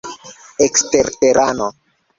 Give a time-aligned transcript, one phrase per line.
[0.65, 1.67] eksterterano